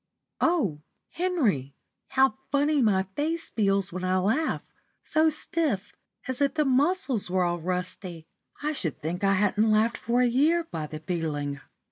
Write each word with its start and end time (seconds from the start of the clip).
O 0.39 0.81
Henry, 1.11 1.75
how 2.07 2.33
funny 2.51 2.81
my 2.81 3.03
face 3.15 3.51
feels 3.51 3.93
when 3.93 4.03
I 4.03 4.17
laugh, 4.17 4.63
so 5.03 5.29
stiff, 5.29 5.93
as 6.27 6.41
if 6.41 6.55
the 6.55 6.65
muscles 6.65 7.29
were 7.29 7.43
all 7.43 7.59
rusty! 7.59 8.25
I 8.63 8.71
should 8.71 8.99
think 9.03 9.23
I 9.23 9.33
hadn't 9.33 9.69
laughed 9.69 9.97
for 9.97 10.21
a 10.21 10.25
year 10.25 10.63
by 10.63 10.87
the 10.87 11.01
feeling." 11.01 11.59